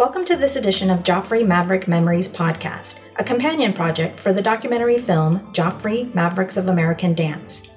Welcome 0.00 0.24
to 0.24 0.36
this 0.36 0.56
edition 0.56 0.88
of 0.88 1.00
Joffrey 1.00 1.46
Maverick 1.46 1.86
Memories 1.86 2.26
podcast, 2.26 3.00
a 3.16 3.22
companion 3.22 3.74
project 3.74 4.18
for 4.18 4.32
the 4.32 4.40
documentary 4.40 5.02
film 5.02 5.40
Joffrey 5.52 6.14
Mavericks 6.14 6.56
of 6.56 6.68
American 6.68 7.14
Dance. 7.14 7.68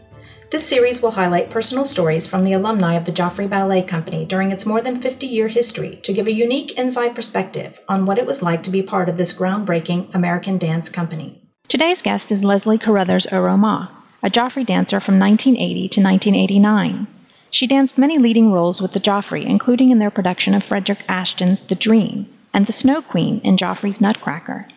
This 0.49 0.65
series 0.65 1.01
will 1.01 1.11
highlight 1.11 1.49
personal 1.49 1.83
stories 1.83 2.25
from 2.25 2.45
the 2.45 2.53
alumni 2.53 2.93
of 2.93 3.03
the 3.03 3.11
Joffrey 3.11 3.49
Ballet 3.49 3.83
Company 3.83 4.23
during 4.23 4.51
its 4.51 4.65
more 4.65 4.79
than 4.79 5.01
50 5.01 5.27
year 5.27 5.49
history 5.49 5.99
to 6.03 6.13
give 6.13 6.27
a 6.27 6.31
unique 6.31 6.77
inside 6.77 7.13
perspective 7.13 7.77
on 7.89 8.05
what 8.05 8.17
it 8.17 8.25
was 8.25 8.41
like 8.41 8.63
to 8.63 8.71
be 8.71 8.81
part 8.81 9.09
of 9.09 9.17
this 9.17 9.37
groundbreaking 9.37 10.15
American 10.15 10.57
dance 10.57 10.87
company. 10.87 11.43
Today's 11.67 12.01
guest 12.01 12.31
is 12.31 12.41
Leslie 12.41 12.79
Carothers-Aromaa, 12.79 13.89
a 14.23 14.29
Joffrey 14.29 14.65
dancer 14.65 15.01
from 15.01 15.19
1980 15.19 15.89
to 15.89 16.01
1989. 16.01 17.07
She 17.53 17.67
danced 17.67 17.99
many 17.99 18.17
leading 18.17 18.51
roles 18.51 18.81
with 18.81 18.93
the 18.93 18.99
Joffrey, 18.99 19.45
including 19.45 19.91
in 19.91 19.99
their 19.99 20.09
production 20.09 20.55
of 20.55 20.63
Frederick 20.63 21.05
Ashton's 21.07 21.61
The 21.61 21.75
Dream 21.75 22.25
and 22.51 22.65
the 22.65 22.73
Snow 22.73 22.99
Queen 22.99 23.41
in 23.43 23.57
Joffrey's 23.57 24.01
Nutcracker. 24.01 24.67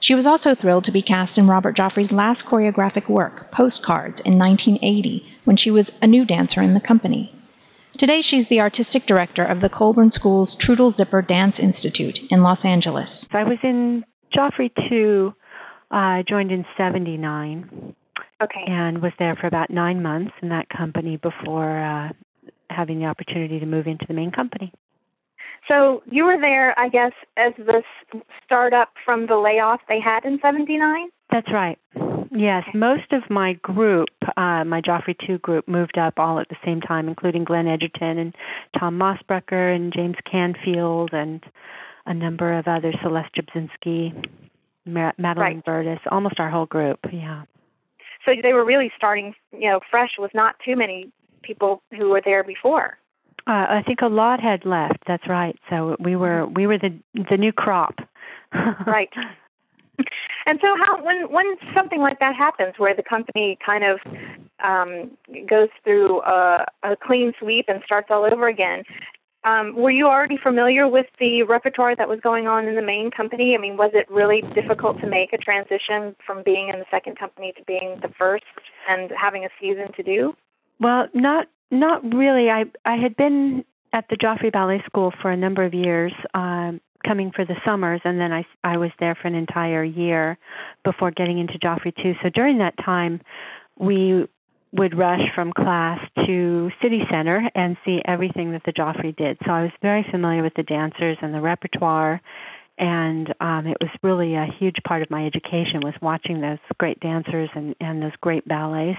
She 0.00 0.14
was 0.14 0.26
also 0.26 0.54
thrilled 0.54 0.84
to 0.84 0.92
be 0.92 1.00
cast 1.00 1.38
in 1.38 1.48
Robert 1.48 1.74
Joffrey's 1.74 2.12
last 2.12 2.44
choreographic 2.44 3.08
work, 3.08 3.50
Postcards, 3.50 4.20
in 4.20 4.38
1980, 4.38 5.26
when 5.44 5.56
she 5.56 5.70
was 5.70 5.90
a 6.02 6.06
new 6.06 6.26
dancer 6.26 6.60
in 6.60 6.74
the 6.74 6.78
company. 6.80 7.34
Today, 7.96 8.20
she's 8.20 8.48
the 8.48 8.60
artistic 8.60 9.06
director 9.06 9.42
of 9.42 9.62
the 9.62 9.70
Colburn 9.70 10.10
School's 10.10 10.54
Trudl 10.54 10.92
Zipper 10.92 11.22
Dance 11.22 11.58
Institute 11.58 12.20
in 12.30 12.42
Los 12.42 12.66
Angeles. 12.66 13.26
I 13.32 13.44
was 13.44 13.58
in 13.62 14.04
Joffrey 14.30 14.70
2, 14.90 15.32
I 15.90 16.20
uh, 16.20 16.22
joined 16.22 16.52
in 16.52 16.66
79. 16.76 17.94
Okay. 18.42 18.64
And 18.66 19.00
was 19.00 19.12
there 19.18 19.36
for 19.36 19.46
about 19.46 19.70
nine 19.70 20.02
months 20.02 20.34
in 20.42 20.50
that 20.50 20.68
company 20.68 21.16
before 21.16 21.78
uh, 21.78 22.12
having 22.70 22.98
the 22.98 23.06
opportunity 23.06 23.60
to 23.60 23.66
move 23.66 23.86
into 23.86 24.06
the 24.06 24.14
main 24.14 24.30
company. 24.30 24.72
So 25.70 26.02
you 26.10 26.24
were 26.24 26.40
there, 26.40 26.78
I 26.78 26.88
guess, 26.88 27.12
as 27.36 27.52
the 27.58 27.82
startup 28.44 28.92
from 29.04 29.26
the 29.26 29.36
layoff 29.36 29.80
they 29.88 30.00
had 30.00 30.24
in 30.24 30.38
'79. 30.40 31.08
That's 31.30 31.50
right. 31.50 31.78
Yes, 32.30 32.64
most 32.74 33.12
of 33.12 33.28
my 33.30 33.54
group, 33.54 34.10
uh, 34.36 34.64
my 34.64 34.80
Joffrey 34.80 35.16
2 35.18 35.38
group, 35.38 35.66
moved 35.66 35.98
up 35.98 36.18
all 36.18 36.38
at 36.38 36.48
the 36.48 36.56
same 36.64 36.80
time, 36.80 37.08
including 37.08 37.44
Glenn 37.44 37.66
Edgerton 37.66 38.18
and 38.18 38.36
Tom 38.78 38.98
Mossbrucker 38.98 39.74
and 39.74 39.92
James 39.92 40.16
Canfield 40.24 41.12
and 41.12 41.42
a 42.04 42.14
number 42.14 42.52
of 42.52 42.68
others, 42.68 42.94
Celeste 43.02 43.34
Jabzinski, 43.34 44.28
Madeline 44.84 45.36
right. 45.36 45.64
Burtis, 45.64 46.00
almost 46.10 46.38
our 46.38 46.50
whole 46.50 46.66
group, 46.66 47.00
yeah. 47.12 47.42
So 48.26 48.34
they 48.42 48.52
were 48.52 48.64
really 48.64 48.92
starting, 48.96 49.34
you 49.52 49.70
know, 49.70 49.80
fresh 49.90 50.16
with 50.18 50.34
not 50.34 50.56
too 50.64 50.76
many 50.76 51.10
people 51.46 51.82
who 51.96 52.10
were 52.10 52.22
there 52.24 52.42
before. 52.42 52.98
Uh, 53.46 53.66
I 53.68 53.82
think 53.86 54.02
a 54.02 54.08
lot 54.08 54.40
had 54.40 54.64
left. 54.64 54.98
That's 55.06 55.26
right. 55.28 55.56
So 55.70 55.96
we 56.00 56.16
were 56.16 56.46
we 56.46 56.66
were 56.66 56.78
the 56.78 56.92
the 57.30 57.36
new 57.36 57.52
crop. 57.52 58.00
right. 58.86 59.10
And 60.46 60.60
so, 60.62 60.76
how 60.80 61.02
when 61.02 61.30
when 61.30 61.56
something 61.74 62.00
like 62.00 62.20
that 62.20 62.36
happens, 62.36 62.74
where 62.76 62.94
the 62.94 63.02
company 63.02 63.58
kind 63.64 63.84
of 63.84 64.00
um, 64.62 65.10
goes 65.46 65.68
through 65.84 66.22
a, 66.22 66.66
a 66.82 66.96
clean 66.96 67.32
sweep 67.38 67.66
and 67.68 67.82
starts 67.84 68.08
all 68.10 68.24
over 68.24 68.48
again, 68.48 68.84
um, 69.44 69.74
were 69.76 69.90
you 69.90 70.06
already 70.06 70.36
familiar 70.36 70.88
with 70.88 71.06
the 71.18 71.44
repertoire 71.44 71.94
that 71.96 72.08
was 72.08 72.20
going 72.20 72.46
on 72.46 72.66
in 72.66 72.74
the 72.74 72.82
main 72.82 73.10
company? 73.10 73.54
I 73.54 73.58
mean, 73.58 73.76
was 73.76 73.90
it 73.94 74.10
really 74.10 74.42
difficult 74.54 75.00
to 75.00 75.06
make 75.06 75.32
a 75.32 75.38
transition 75.38 76.16
from 76.26 76.42
being 76.42 76.68
in 76.68 76.78
the 76.78 76.86
second 76.90 77.16
company 77.18 77.52
to 77.52 77.62
being 77.64 77.98
the 78.02 78.08
first 78.18 78.44
and 78.88 79.12
having 79.16 79.44
a 79.44 79.48
season 79.60 79.92
to 79.92 80.02
do? 80.02 80.36
Well, 80.80 81.08
not 81.14 81.48
not 81.70 82.14
really. 82.14 82.50
I 82.50 82.66
I 82.84 82.96
had 82.96 83.16
been 83.16 83.64
at 83.92 84.08
the 84.08 84.16
Joffrey 84.16 84.52
Ballet 84.52 84.82
School 84.86 85.12
for 85.22 85.30
a 85.30 85.36
number 85.36 85.64
of 85.64 85.74
years, 85.74 86.12
um, 86.34 86.80
coming 87.04 87.30
for 87.32 87.44
the 87.44 87.56
summers, 87.64 88.00
and 88.04 88.20
then 88.20 88.32
I 88.32 88.44
I 88.62 88.76
was 88.76 88.90
there 89.00 89.14
for 89.14 89.28
an 89.28 89.34
entire 89.34 89.84
year 89.84 90.38
before 90.84 91.10
getting 91.10 91.38
into 91.38 91.58
Joffrey 91.58 91.94
too. 91.94 92.14
So 92.22 92.28
during 92.28 92.58
that 92.58 92.76
time, 92.78 93.20
we 93.78 94.26
would 94.72 94.96
rush 94.96 95.32
from 95.34 95.52
class 95.52 96.00
to 96.26 96.70
City 96.82 97.06
Center 97.10 97.48
and 97.54 97.76
see 97.84 98.02
everything 98.04 98.52
that 98.52 98.64
the 98.64 98.72
Joffrey 98.72 99.16
did. 99.16 99.38
So 99.46 99.52
I 99.52 99.62
was 99.62 99.72
very 99.80 100.02
familiar 100.10 100.42
with 100.42 100.54
the 100.54 100.62
dancers 100.62 101.16
and 101.22 101.32
the 101.32 101.40
repertoire 101.40 102.20
and 102.78 103.34
um, 103.40 103.66
it 103.66 103.76
was 103.80 103.90
really 104.02 104.34
a 104.34 104.44
huge 104.44 104.82
part 104.84 105.02
of 105.02 105.10
my 105.10 105.26
education 105.26 105.80
was 105.80 105.94
watching 106.02 106.40
those 106.40 106.58
great 106.78 107.00
dancers 107.00 107.48
and, 107.54 107.74
and 107.80 108.02
those 108.02 108.12
great 108.20 108.46
ballets 108.46 108.98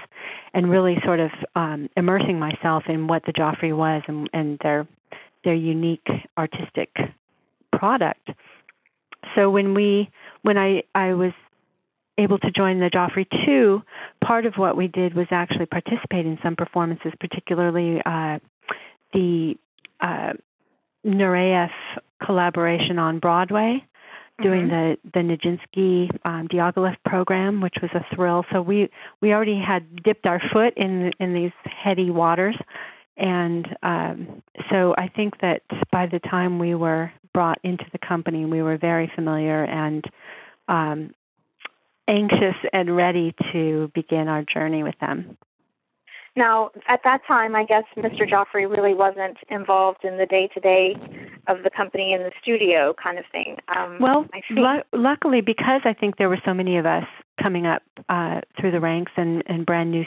and 0.52 0.68
really 0.68 1.00
sort 1.04 1.20
of 1.20 1.30
um, 1.54 1.88
immersing 1.96 2.38
myself 2.38 2.84
in 2.88 3.06
what 3.06 3.24
the 3.24 3.32
Joffrey 3.32 3.76
was 3.76 4.02
and, 4.06 4.28
and 4.32 4.58
their 4.62 4.86
their 5.44 5.54
unique 5.54 6.08
artistic 6.36 6.90
product. 7.72 8.30
So 9.36 9.50
when 9.50 9.74
we 9.74 10.10
when 10.42 10.58
I, 10.58 10.82
I 10.94 11.14
was 11.14 11.32
able 12.18 12.38
to 12.40 12.50
join 12.50 12.80
the 12.80 12.90
Joffrey 12.90 13.26
2, 13.46 13.82
part 14.20 14.44
of 14.44 14.54
what 14.56 14.76
we 14.76 14.88
did 14.88 15.14
was 15.14 15.28
actually 15.30 15.66
participate 15.66 16.26
in 16.26 16.38
some 16.42 16.56
performances, 16.56 17.12
particularly 17.20 18.02
uh, 18.04 18.40
the 19.12 19.56
uh, 20.00 20.32
Nureyev 21.04 21.70
collaboration 22.22 22.98
on 22.98 23.18
Broadway, 23.18 23.84
doing 24.42 24.68
mm-hmm. 24.68 25.10
the 25.10 25.10
the 25.12 25.20
Nijinsky 25.20 26.10
um, 26.24 26.48
Diaghilev 26.48 26.96
program, 27.04 27.60
which 27.60 27.76
was 27.80 27.90
a 27.94 28.04
thrill. 28.14 28.44
So 28.52 28.62
we 28.62 28.90
we 29.20 29.32
already 29.32 29.58
had 29.58 30.02
dipped 30.02 30.26
our 30.26 30.40
foot 30.40 30.74
in 30.76 31.12
in 31.20 31.34
these 31.34 31.52
heady 31.64 32.10
waters, 32.10 32.56
and 33.16 33.76
um, 33.82 34.42
so 34.70 34.94
I 34.96 35.08
think 35.08 35.40
that 35.40 35.62
by 35.90 36.06
the 36.06 36.20
time 36.20 36.58
we 36.58 36.74
were 36.74 37.12
brought 37.32 37.58
into 37.62 37.84
the 37.92 37.98
company, 37.98 38.44
we 38.44 38.62
were 38.62 38.76
very 38.76 39.10
familiar 39.14 39.64
and 39.64 40.04
um, 40.66 41.14
anxious 42.08 42.56
and 42.72 42.96
ready 42.96 43.34
to 43.52 43.90
begin 43.94 44.28
our 44.28 44.42
journey 44.42 44.82
with 44.82 44.98
them. 44.98 45.36
Now, 46.38 46.70
at 46.86 47.00
that 47.02 47.22
time, 47.26 47.56
I 47.56 47.64
guess 47.64 47.82
Mr. 47.96 48.20
Joffrey 48.20 48.70
really 48.70 48.94
wasn't 48.94 49.38
involved 49.48 50.04
in 50.04 50.18
the 50.18 50.26
day 50.26 50.46
to 50.54 50.60
day 50.60 50.96
of 51.48 51.64
the 51.64 51.70
company 51.70 52.12
in 52.12 52.22
the 52.22 52.30
studio 52.40 52.94
kind 52.94 53.18
of 53.18 53.24
thing. 53.32 53.56
Um, 53.74 53.98
well, 53.98 54.24
lu- 54.50 54.82
luckily, 54.92 55.40
because 55.40 55.80
I 55.84 55.94
think 55.94 56.16
there 56.16 56.28
were 56.28 56.40
so 56.44 56.54
many 56.54 56.76
of 56.76 56.86
us 56.86 57.08
coming 57.42 57.66
up 57.66 57.82
uh, 58.08 58.42
through 58.56 58.70
the 58.70 58.78
ranks 58.78 59.10
and, 59.16 59.42
and 59.46 59.66
brand 59.66 59.90
new 59.90 60.06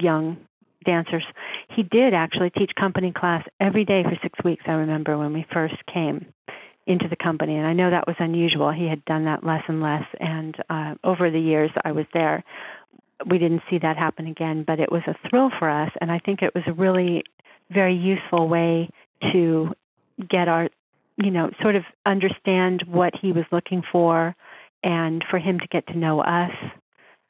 young 0.00 0.38
dancers, 0.84 1.22
he 1.68 1.84
did 1.84 2.14
actually 2.14 2.50
teach 2.50 2.74
company 2.74 3.12
class 3.12 3.46
every 3.60 3.84
day 3.84 4.02
for 4.02 4.18
six 4.22 4.42
weeks. 4.42 4.64
I 4.66 4.72
remember 4.72 5.16
when 5.18 5.32
we 5.32 5.46
first 5.52 5.86
came 5.86 6.26
into 6.88 7.06
the 7.06 7.14
company, 7.14 7.54
and 7.54 7.66
I 7.66 7.74
know 7.74 7.90
that 7.90 8.08
was 8.08 8.16
unusual. 8.18 8.72
He 8.72 8.88
had 8.88 9.04
done 9.04 9.26
that 9.26 9.44
less 9.44 9.62
and 9.68 9.80
less, 9.80 10.04
and 10.18 10.56
uh, 10.68 10.96
over 11.04 11.30
the 11.30 11.38
years 11.38 11.70
I 11.84 11.92
was 11.92 12.06
there, 12.12 12.42
we 13.26 13.38
didn't 13.38 13.62
see 13.68 13.78
that 13.78 13.96
happen 13.96 14.26
again, 14.26 14.64
but 14.66 14.80
it 14.80 14.90
was 14.90 15.02
a 15.06 15.16
thrill 15.28 15.50
for 15.58 15.68
us, 15.68 15.90
and 16.00 16.10
I 16.10 16.18
think 16.18 16.42
it 16.42 16.54
was 16.54 16.64
a 16.66 16.72
really 16.72 17.24
very 17.70 17.94
useful 17.94 18.48
way 18.48 18.90
to 19.32 19.74
get 20.28 20.48
our, 20.48 20.68
you 21.16 21.30
know, 21.30 21.50
sort 21.62 21.76
of 21.76 21.84
understand 22.04 22.82
what 22.86 23.14
he 23.14 23.32
was 23.32 23.44
looking 23.52 23.82
for, 23.92 24.34
and 24.82 25.24
for 25.30 25.38
him 25.38 25.60
to 25.60 25.66
get 25.66 25.86
to 25.88 25.98
know 25.98 26.20
us, 26.20 26.54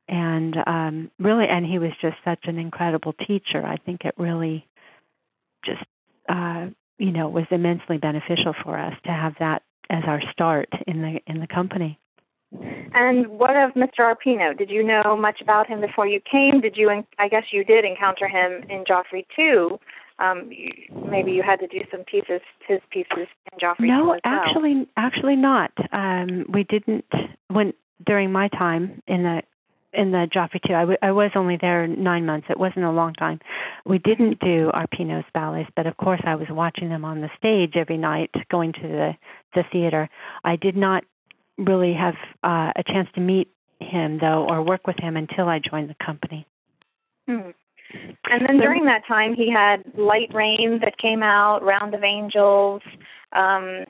and 0.08 0.56
um, 0.66 1.10
really, 1.18 1.46
and 1.48 1.64
he 1.64 1.78
was 1.78 1.92
just 2.00 2.16
such 2.24 2.40
an 2.44 2.58
incredible 2.58 3.12
teacher. 3.12 3.64
I 3.64 3.76
think 3.76 4.04
it 4.04 4.14
really 4.18 4.66
just, 5.64 5.84
uh, 6.28 6.66
you 6.98 7.12
know, 7.12 7.28
was 7.28 7.46
immensely 7.50 7.98
beneficial 7.98 8.54
for 8.64 8.78
us 8.78 8.94
to 9.04 9.12
have 9.12 9.34
that 9.38 9.62
as 9.88 10.04
our 10.06 10.20
start 10.32 10.68
in 10.86 11.02
the 11.02 11.20
in 11.26 11.40
the 11.40 11.46
company. 11.46 11.98
And 12.92 13.28
what 13.28 13.56
of 13.56 13.74
Mr. 13.74 14.00
Arpino? 14.00 14.56
Did 14.56 14.70
you 14.70 14.82
know 14.82 15.16
much 15.16 15.40
about 15.40 15.68
him 15.68 15.80
before 15.80 16.06
you 16.06 16.20
came? 16.20 16.60
Did 16.60 16.76
you? 16.76 17.04
I 17.18 17.28
guess 17.28 17.44
you 17.52 17.64
did 17.64 17.84
encounter 17.84 18.26
him 18.26 18.64
in 18.68 18.84
Joffrey 18.84 19.24
too. 19.34 19.78
Um, 20.18 20.50
maybe 21.08 21.32
you 21.32 21.42
had 21.42 21.60
to 21.60 21.66
do 21.66 21.80
some 21.90 22.04
pieces, 22.04 22.42
his 22.66 22.80
pieces 22.90 23.26
in 23.52 23.58
Joffrey. 23.58 23.86
No, 23.86 24.08
well. 24.08 24.20
actually, 24.24 24.86
actually 24.96 25.36
not. 25.36 25.72
Um, 25.92 26.46
we 26.48 26.64
didn't. 26.64 27.06
When 27.48 27.72
during 28.04 28.32
my 28.32 28.48
time 28.48 29.02
in 29.06 29.22
the 29.22 29.42
in 29.92 30.12
the 30.12 30.28
Joffrey 30.32 30.60
too, 30.62 30.74
I, 30.74 30.80
w- 30.80 30.98
I 31.02 31.12
was 31.12 31.32
only 31.34 31.56
there 31.56 31.86
nine 31.86 32.26
months. 32.26 32.46
It 32.50 32.58
wasn't 32.58 32.84
a 32.84 32.90
long 32.90 33.14
time. 33.14 33.40
We 33.84 33.98
didn't 33.98 34.38
do 34.40 34.70
Arpino's 34.72 35.24
ballets, 35.32 35.70
but 35.74 35.86
of 35.86 35.96
course 35.96 36.20
I 36.24 36.36
was 36.36 36.48
watching 36.48 36.88
them 36.88 37.04
on 37.04 37.20
the 37.20 37.30
stage 37.36 37.76
every 37.76 37.96
night, 37.96 38.30
going 38.50 38.72
to 38.74 38.82
the 38.82 39.16
the 39.54 39.64
theater. 39.72 40.08
I 40.44 40.56
did 40.56 40.76
not 40.76 41.04
really 41.60 41.92
have 41.94 42.16
uh, 42.42 42.72
a 42.76 42.82
chance 42.82 43.08
to 43.14 43.20
meet 43.20 43.48
him 43.80 44.18
though 44.18 44.46
or 44.48 44.62
work 44.62 44.86
with 44.86 44.98
him 44.98 45.16
until 45.16 45.48
I 45.48 45.58
joined 45.58 45.90
the 45.90 46.04
company. 46.04 46.46
Hmm. 47.26 47.50
And 48.30 48.46
then 48.46 48.58
during 48.58 48.84
that 48.84 49.04
time, 49.06 49.34
he 49.34 49.50
had 49.50 49.82
Light 49.96 50.32
Rain 50.32 50.78
that 50.80 50.96
came 50.96 51.22
out, 51.22 51.62
Round 51.64 51.94
of 51.94 52.04
Angels. 52.04 52.82
Um, 53.32 53.84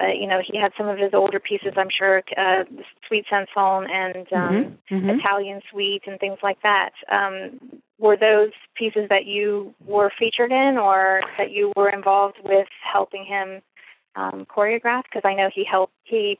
uh, 0.00 0.08
you 0.08 0.26
know, 0.26 0.42
he 0.44 0.58
had 0.58 0.72
some 0.76 0.88
of 0.88 0.98
his 0.98 1.14
older 1.14 1.38
pieces, 1.38 1.72
I'm 1.76 1.88
sure, 1.88 2.22
uh, 2.36 2.64
Suite 3.06 3.24
Saint-Saëns 3.30 3.90
and 3.90 4.16
um, 4.16 4.54
mm-hmm. 4.54 4.94
Mm-hmm. 4.94 5.10
Italian 5.20 5.60
Suite 5.70 6.02
and 6.06 6.20
things 6.20 6.38
like 6.42 6.60
that. 6.62 6.90
Um, 7.10 7.60
were 7.98 8.16
those 8.16 8.50
pieces 8.74 9.08
that 9.08 9.24
you 9.24 9.74
were 9.86 10.10
featured 10.18 10.52
in 10.52 10.76
or 10.76 11.22
that 11.38 11.50
you 11.50 11.72
were 11.76 11.88
involved 11.88 12.36
with 12.44 12.68
helping 12.82 13.24
him 13.24 13.62
um, 14.16 14.46
choreographed? 14.54 15.04
Because 15.04 15.22
I 15.24 15.34
know 15.34 15.48
he 15.54 15.64
helped 15.64 15.94
he 16.04 16.38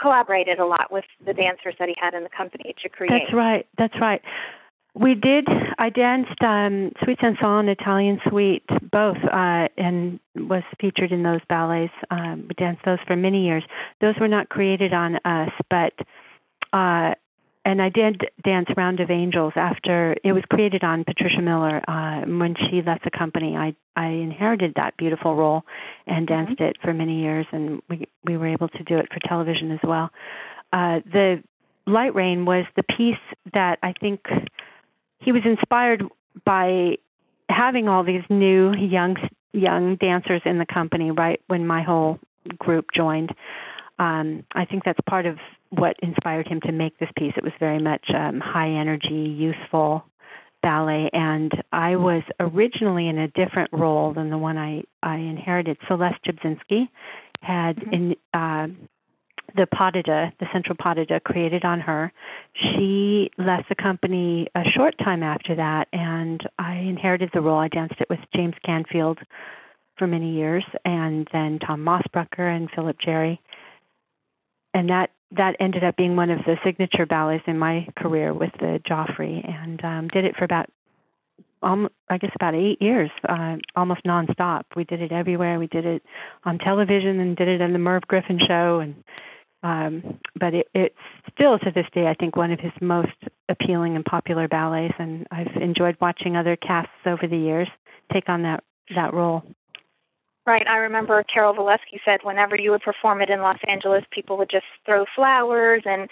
collaborated 0.00 0.58
a 0.58 0.66
lot 0.66 0.92
with 0.92 1.04
the 1.24 1.34
dancers 1.34 1.74
that 1.78 1.88
he 1.88 1.94
had 1.98 2.14
in 2.14 2.22
the 2.22 2.28
company 2.28 2.74
to 2.82 2.88
create. 2.88 3.10
That's 3.10 3.32
right. 3.32 3.66
That's 3.78 3.98
right. 4.00 4.22
We 4.94 5.14
did. 5.14 5.46
I 5.78 5.90
danced 5.90 6.42
um, 6.42 6.92
Saint-Saëns 7.04 7.42
and 7.42 7.68
Italian 7.68 8.18
Suite, 8.28 8.64
both, 8.90 9.18
uh, 9.30 9.68
and 9.76 10.18
was 10.34 10.62
featured 10.80 11.12
in 11.12 11.22
those 11.22 11.40
ballets. 11.50 11.92
Um, 12.10 12.46
we 12.48 12.54
danced 12.54 12.82
those 12.86 12.98
for 13.06 13.14
many 13.14 13.44
years. 13.44 13.62
Those 14.00 14.14
were 14.18 14.28
not 14.28 14.48
created 14.48 14.94
on 14.94 15.16
us, 15.26 15.52
but 15.68 15.92
uh, 16.72 17.14
and 17.66 17.82
I 17.82 17.88
did 17.88 18.30
dance 18.44 18.68
Round 18.76 19.00
of 19.00 19.10
Angels 19.10 19.52
after 19.56 20.16
it 20.22 20.32
was 20.32 20.44
created 20.48 20.84
on 20.84 21.02
Patricia 21.02 21.42
Miller 21.42 21.82
uh, 21.88 22.20
when 22.20 22.54
she 22.54 22.80
left 22.80 23.02
the 23.02 23.10
company. 23.10 23.56
I 23.56 23.74
I 23.96 24.06
inherited 24.06 24.74
that 24.76 24.96
beautiful 24.96 25.34
role 25.34 25.64
and 26.06 26.28
mm-hmm. 26.28 26.46
danced 26.46 26.60
it 26.60 26.76
for 26.80 26.94
many 26.94 27.22
years, 27.22 27.44
and 27.50 27.82
we 27.90 28.06
we 28.24 28.36
were 28.36 28.46
able 28.46 28.68
to 28.68 28.84
do 28.84 28.96
it 28.98 29.12
for 29.12 29.18
television 29.18 29.72
as 29.72 29.80
well. 29.82 30.10
Uh, 30.72 31.00
the 31.12 31.42
Light 31.88 32.14
Rain 32.14 32.44
was 32.44 32.66
the 32.76 32.84
piece 32.84 33.18
that 33.52 33.80
I 33.82 33.94
think 34.00 34.20
he 35.18 35.32
was 35.32 35.42
inspired 35.44 36.04
by 36.44 36.98
having 37.48 37.88
all 37.88 38.04
these 38.04 38.22
new 38.30 38.74
young 38.76 39.16
young 39.52 39.96
dancers 39.96 40.42
in 40.44 40.58
the 40.58 40.66
company 40.66 41.10
right 41.10 41.40
when 41.48 41.66
my 41.66 41.82
whole 41.82 42.20
group 42.58 42.92
joined. 42.94 43.34
Um, 43.98 44.44
I 44.52 44.66
think 44.66 44.84
that's 44.84 45.00
part 45.08 45.26
of 45.26 45.38
what 45.70 45.96
inspired 46.02 46.46
him 46.46 46.60
to 46.62 46.72
make 46.72 46.98
this 46.98 47.10
piece. 47.16 47.32
It 47.36 47.44
was 47.44 47.52
very 47.58 47.78
much 47.78 48.04
um, 48.10 48.40
high 48.40 48.70
energy, 48.70 49.34
youthful 49.36 50.04
ballet, 50.62 51.10
and 51.12 51.52
I 51.72 51.96
was 51.96 52.22
originally 52.40 53.08
in 53.08 53.18
a 53.18 53.28
different 53.28 53.70
role 53.72 54.12
than 54.12 54.30
the 54.30 54.38
one 54.38 54.58
I 54.58 54.82
I 55.02 55.16
inherited. 55.16 55.78
Celeste 55.86 56.22
Jabzinski 56.24 56.88
had 57.40 57.76
mm-hmm. 57.76 57.92
in 57.92 58.16
uh, 58.34 58.68
the 59.54 59.66
deux, 59.66 60.32
the 60.38 60.48
central 60.52 60.76
deux 61.04 61.20
created 61.20 61.64
on 61.64 61.80
her. 61.80 62.12
She 62.54 63.30
left 63.38 63.68
the 63.68 63.74
company 63.74 64.48
a 64.54 64.64
short 64.70 64.98
time 64.98 65.22
after 65.22 65.54
that, 65.54 65.88
and 65.92 66.46
I 66.58 66.74
inherited 66.74 67.30
the 67.32 67.40
role. 67.40 67.58
I 67.58 67.68
danced 67.68 68.00
it 68.00 68.08
with 68.10 68.20
James 68.34 68.54
Canfield 68.64 69.18
for 69.96 70.06
many 70.06 70.32
years, 70.32 70.64
and 70.84 71.28
then 71.32 71.58
Tom 71.58 71.84
Mossbrucker 71.84 72.54
and 72.54 72.70
Philip 72.70 72.98
Jerry. 72.98 73.40
And 74.74 74.90
that 74.90 75.10
that 75.32 75.56
ended 75.58 75.84
up 75.84 75.96
being 75.96 76.16
one 76.16 76.30
of 76.30 76.38
the 76.44 76.58
signature 76.64 77.06
ballets 77.06 77.44
in 77.46 77.58
my 77.58 77.88
career 77.96 78.32
with 78.32 78.52
the 78.60 78.80
Joffrey, 78.88 79.46
and 79.48 79.84
um, 79.84 80.08
did 80.08 80.24
it 80.24 80.36
for 80.36 80.44
about 80.44 80.70
um, 81.62 81.88
I 82.08 82.18
guess 82.18 82.30
about 82.34 82.54
eight 82.54 82.80
years, 82.80 83.10
uh, 83.28 83.56
almost 83.74 84.04
nonstop. 84.04 84.64
We 84.76 84.84
did 84.84 85.00
it 85.00 85.10
everywhere. 85.10 85.58
We 85.58 85.66
did 85.66 85.86
it 85.86 86.02
on 86.44 86.58
television 86.58 87.18
and 87.18 87.36
did 87.36 87.48
it 87.48 87.62
on 87.62 87.72
the 87.72 87.78
Merv 87.78 88.06
Griffin 88.06 88.38
show, 88.38 88.80
and 88.80 89.02
um, 89.62 90.20
but 90.38 90.54
it, 90.54 90.68
it's 90.74 90.94
still 91.32 91.58
to 91.58 91.70
this 91.70 91.86
day, 91.92 92.06
I 92.06 92.14
think, 92.14 92.36
one 92.36 92.52
of 92.52 92.60
his 92.60 92.72
most 92.80 93.16
appealing 93.48 93.96
and 93.96 94.04
popular 94.04 94.48
ballets, 94.48 94.94
and 94.98 95.26
I've 95.30 95.56
enjoyed 95.56 95.96
watching 96.00 96.36
other 96.36 96.56
casts 96.56 96.92
over 97.04 97.26
the 97.26 97.38
years 97.38 97.68
take 98.12 98.28
on 98.28 98.42
that 98.42 98.62
that 98.94 99.12
role. 99.12 99.42
Right. 100.46 100.66
I 100.68 100.76
remember 100.76 101.24
Carol 101.24 101.54
Valleskey 101.54 101.98
said 102.04 102.20
whenever 102.22 102.54
you 102.54 102.70
would 102.70 102.82
perform 102.82 103.20
it 103.20 103.30
in 103.30 103.40
Los 103.40 103.58
Angeles, 103.66 104.04
people 104.12 104.36
would 104.36 104.48
just 104.48 104.66
throw 104.84 105.04
flowers, 105.12 105.82
and 105.84 106.08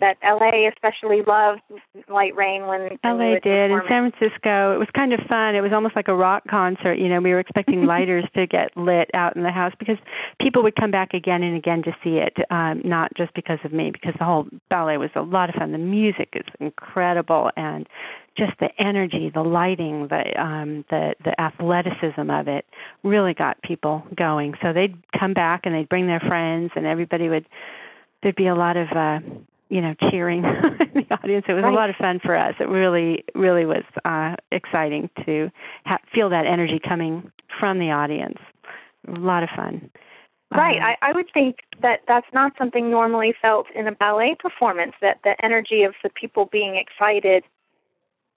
that 0.00 0.16
LA 0.24 0.66
especially 0.68 1.22
loved 1.22 1.60
Light 2.10 2.34
Rain 2.36 2.66
when 2.66 2.98
LA 3.04 3.38
did. 3.38 3.70
In 3.70 3.80
San 3.88 4.10
Francisco, 4.10 4.74
it 4.74 4.78
was 4.78 4.88
kind 4.92 5.12
of 5.12 5.20
fun. 5.28 5.54
It 5.54 5.60
was 5.60 5.72
almost 5.72 5.96
like 5.96 6.08
a 6.08 6.14
rock 6.14 6.42
concert. 6.48 6.98
You 6.98 7.08
know, 7.08 7.20
we 7.20 7.32
were 7.32 7.40
expecting 7.40 7.86
lighters 7.86 8.24
to 8.34 8.46
get 8.46 8.76
lit 8.76 9.10
out 9.14 9.36
in 9.36 9.42
the 9.42 9.50
house 9.50 9.72
because 9.78 9.98
people 10.40 10.62
would 10.62 10.76
come 10.76 10.90
back 10.90 11.14
again 11.14 11.42
and 11.42 11.56
again 11.56 11.82
to 11.84 11.96
see 12.02 12.18
it, 12.18 12.36
um, 12.50 12.82
not 12.84 13.14
just 13.14 13.32
because 13.34 13.58
of 13.64 13.72
me, 13.72 13.90
because 13.90 14.14
the 14.18 14.24
whole 14.24 14.46
ballet 14.68 14.96
was 14.96 15.10
a 15.14 15.22
lot 15.22 15.48
of 15.48 15.54
fun. 15.54 15.72
The 15.72 15.78
music 15.78 16.30
is 16.34 16.46
incredible, 16.58 17.50
and 17.56 17.88
just 18.36 18.52
the 18.58 18.70
energy, 18.80 19.30
the 19.30 19.42
lighting, 19.42 20.08
the 20.08 20.40
um, 20.42 20.84
the 20.90 21.14
the 21.24 21.38
athleticism 21.40 22.30
of 22.30 22.48
it 22.48 22.64
really 23.02 23.34
got 23.34 23.60
people 23.62 24.06
going. 24.14 24.54
So 24.62 24.72
they'd 24.72 24.96
come 25.18 25.34
back 25.34 25.62
and 25.64 25.74
they'd 25.74 25.88
bring 25.88 26.06
their 26.06 26.20
friends, 26.20 26.72
and 26.74 26.86
everybody 26.86 27.28
would. 27.28 27.46
There'd 28.22 28.36
be 28.36 28.48
a 28.48 28.54
lot 28.54 28.76
of 28.76 28.88
uh, 28.92 29.20
you 29.70 29.80
know 29.80 29.94
cheering 30.10 30.44
in 30.44 30.90
the 30.94 31.06
audience. 31.10 31.46
It 31.48 31.54
was 31.54 31.62
right. 31.62 31.72
a 31.72 31.76
lot 31.76 31.88
of 31.90 31.96
fun 31.96 32.20
for 32.20 32.36
us. 32.36 32.54
It 32.60 32.68
really 32.68 33.24
really 33.34 33.64
was 33.64 33.84
uh, 34.04 34.36
exciting 34.52 35.08
to 35.24 35.50
ha- 35.86 36.00
feel 36.12 36.28
that 36.30 36.46
energy 36.46 36.78
coming 36.78 37.32
from 37.58 37.78
the 37.78 37.90
audience. 37.90 38.38
A 39.08 39.12
lot 39.12 39.42
of 39.42 39.48
fun. 39.50 39.90
Right. 40.52 40.78
Um, 40.78 40.82
I, 40.82 41.10
I 41.10 41.12
would 41.12 41.30
think 41.32 41.60
that 41.80 42.00
that's 42.08 42.26
not 42.34 42.52
something 42.58 42.90
normally 42.90 43.34
felt 43.40 43.66
in 43.74 43.86
a 43.86 43.92
ballet 43.92 44.34
performance. 44.38 44.92
That 45.00 45.20
the 45.24 45.42
energy 45.42 45.84
of 45.84 45.94
the 46.02 46.10
people 46.10 46.46
being 46.46 46.76
excited 46.76 47.44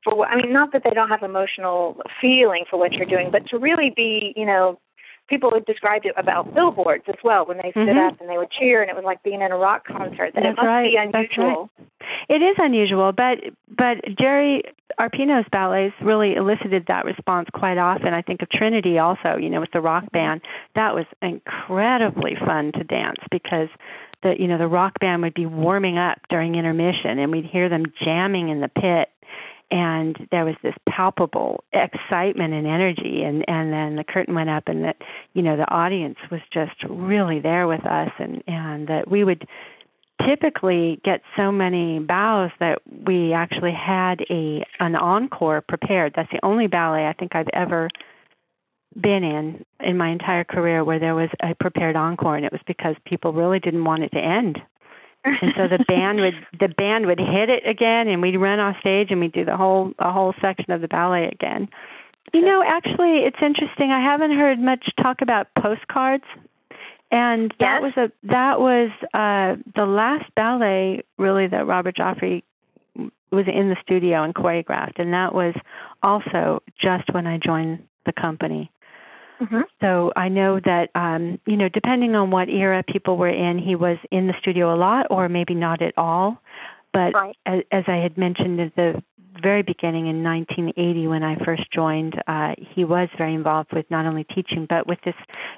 for 0.03 0.15
what 0.15 0.29
I 0.29 0.36
mean, 0.36 0.51
not 0.51 0.71
that 0.74 0.83
they 0.83 0.91
don't 0.91 1.09
have 1.09 1.24
emotional 1.24 2.01
feeling 2.21 2.65
for 2.69 2.77
what 2.77 2.94
you're 2.94 3.06
doing, 3.06 3.31
but 3.31 3.47
to 3.47 3.57
really 3.57 3.89
be, 3.89 4.33
you 4.36 4.45
know, 4.45 4.79
people 5.27 5.51
have 5.53 5.65
described 5.65 6.05
it 6.05 6.13
about 6.17 6.53
billboards 6.53 7.03
as 7.07 7.15
well 7.23 7.45
when 7.45 7.57
they 7.57 7.71
stood 7.71 7.87
mm-hmm. 7.87 7.99
up 7.99 8.19
and 8.19 8.29
they 8.29 8.37
would 8.37 8.51
cheer 8.51 8.81
and 8.81 8.89
it 8.89 8.95
was 8.95 9.05
like 9.05 9.23
being 9.23 9.41
in 9.41 9.51
a 9.51 9.57
rock 9.57 9.85
concert. 9.87 10.33
That 10.33 10.43
That's 10.43 10.47
it 10.49 10.55
must 10.57 10.65
right. 10.65 10.91
be 10.91 10.97
unusual. 10.97 11.69
Right. 11.77 11.87
It 12.29 12.41
is 12.41 12.55
unusual, 12.59 13.11
but 13.11 13.39
but 13.75 14.03
Jerry 14.17 14.63
Arpino's 14.99 15.47
ballets 15.51 15.95
really 16.01 16.35
elicited 16.35 16.85
that 16.87 17.05
response 17.05 17.49
quite 17.53 17.77
often. 17.77 18.13
I 18.13 18.21
think 18.21 18.41
of 18.41 18.49
Trinity 18.49 18.99
also, 18.99 19.37
you 19.37 19.49
know, 19.49 19.61
with 19.61 19.71
the 19.71 19.81
rock 19.81 20.03
mm-hmm. 20.05 20.17
band. 20.17 20.41
That 20.75 20.93
was 20.93 21.05
incredibly 21.21 22.35
fun 22.35 22.71
to 22.73 22.83
dance 22.83 23.19
because 23.31 23.69
the 24.23 24.39
you 24.39 24.47
know 24.47 24.57
the 24.57 24.67
rock 24.67 24.99
band 24.99 25.21
would 25.21 25.33
be 25.33 25.45
warming 25.45 25.97
up 25.97 26.19
during 26.29 26.55
intermission 26.55 27.19
and 27.19 27.31
we'd 27.31 27.45
hear 27.45 27.69
them 27.69 27.85
jamming 28.01 28.49
in 28.49 28.61
the 28.61 28.69
pit 28.69 29.09
and 29.71 30.27
there 30.31 30.45
was 30.45 30.56
this 30.62 30.75
palpable 30.88 31.63
excitement 31.74 32.54
and 32.54 32.68
energy. 32.68 33.24
And 33.24 33.48
and 33.50 33.71
then 33.71 33.95
the 33.95 34.04
curtain 34.04 34.36
went 34.36 34.50
up 34.50 34.68
and 34.68 34.83
that 34.83 34.98
you 35.33 35.42
know 35.42 35.57
the 35.57 35.69
audience 35.69 36.18
was 36.31 36.42
just 36.51 36.83
really 36.83 37.39
there 37.39 37.68
with 37.68 37.86
us. 37.86 38.12
And 38.19 38.44
and 38.48 38.88
that 38.88 39.10
we 39.10 39.24
would 39.24 39.48
typically 40.25 41.01
get 41.04 41.21
so 41.36 41.51
many 41.51 42.00
bows 42.00 42.51
that 42.60 42.81
we 43.06 43.33
actually 43.33 43.74
had 43.74 44.25
a 44.30 44.63
an 44.80 44.95
encore 44.95 45.62
prepared. 45.62 46.13
That's 46.15 46.32
the 46.32 46.43
only 46.43 46.67
ballet 46.67 47.08
i 47.08 47.13
think 47.13 47.36
i've 47.36 47.50
ever 47.51 47.89
been 49.00 49.24
in 49.24 49.65
in 49.79 49.98
my 49.98 50.10
entire 50.10 50.43
career 50.43 50.84
where 50.84 51.00
there 51.00 51.15
was 51.15 51.29
a 51.41 51.55
prepared 51.55 51.96
encore. 51.96 52.36
And 52.36 52.46
it 52.46 52.51
was 52.51 52.62
because 52.65 52.96
people 53.05 53.34
really 53.34 53.60
didn't 53.60 53.84
want 53.84 54.03
it 54.03 54.12
to 54.12 54.20
end 54.20 54.62
and 55.24 55.53
so 55.56 55.68
the 55.68 55.84
band 55.88 56.20
would 56.20 56.36
the 56.60 56.70
band 56.70 57.06
would 57.06 57.20
hit 57.20 57.50
it 57.50 57.68
again 57.68 58.08
and 58.08 58.22
we'd 58.22 58.38
run 58.38 58.60
off 58.60 58.80
stage 58.80 59.12
and 59.12 59.20
we'd 59.20 59.32
do 59.32 59.46
the 59.46 59.58
whole 59.58 59.94
a 60.00 60.12
whole 60.12 60.34
section 60.42 60.72
of 60.72 60.82
the 60.82 60.88
ballet 60.88 61.27
again. 61.27 61.70
You 62.34 62.42
know 62.42 62.63
actually 62.65 63.20
it's 63.20 63.38
interesting 63.42 63.92
i 63.92 64.00
haven't 64.00 64.32
heard 64.32 64.60
much 64.60 64.89
talk 64.98 65.22
about 65.22 65.53
postcards 65.56 66.24
and 67.12 67.53
that 67.60 67.82
yes. 67.82 67.96
was 67.96 68.10
a 68.10 68.27
that 68.27 68.60
was 68.60 68.89
uh 69.13 69.56
the 69.75 69.86
last 69.86 70.34
ballet 70.36 71.03
really 71.18 71.48
that 71.48 71.68
robert 71.68 71.96
joffrey 71.96 72.42
was 73.32 73.46
in 73.48 73.70
the 73.70 73.77
studio 73.82 74.24
and 74.24 74.34
choreographed 74.34 74.98
and 74.98 75.13
that 75.13 75.36
was 75.36 75.53
also 76.01 76.63
just 76.80 77.13
when 77.13 77.27
i 77.27 77.38
joined 77.38 77.86
the 78.06 78.13
company 78.13 78.72
Mm-hmm. 79.41 79.61
So 79.81 80.13
I 80.15 80.29
know 80.29 80.59
that 80.59 80.89
um, 80.95 81.39
you 81.45 81.57
know, 81.57 81.69
depending 81.69 82.15
on 82.15 82.31
what 82.31 82.49
era 82.49 82.83
people 82.83 83.17
were 83.17 83.29
in, 83.29 83.57
he 83.57 83.75
was 83.75 83.97
in 84.11 84.27
the 84.27 84.35
studio 84.39 84.73
a 84.73 84.77
lot, 84.77 85.07
or 85.09 85.27
maybe 85.29 85.53
not 85.53 85.81
at 85.81 85.93
all. 85.97 86.41
But 86.93 87.13
right. 87.13 87.35
as, 87.45 87.63
as 87.71 87.83
I 87.87 87.97
had 87.97 88.17
mentioned 88.17 88.59
at 88.59 88.75
the 88.75 89.03
very 89.41 89.63
beginning 89.63 90.07
in 90.07 90.23
1980 90.23 91.07
when 91.07 91.23
I 91.23 91.35
first 91.43 91.69
joined, 91.71 92.21
uh, 92.27 92.53
he 92.57 92.85
was 92.85 93.09
very 93.17 93.33
involved 93.33 93.73
with 93.73 93.89
not 93.89 94.05
only 94.05 94.23
teaching 94.23 94.67
but 94.69 94.87
with 94.87 94.99
this 95.03 95.15